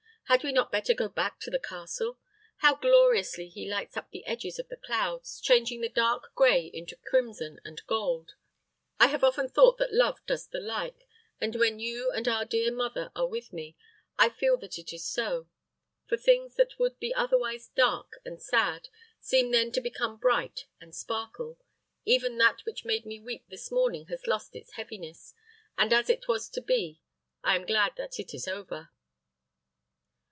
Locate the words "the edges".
4.11-4.59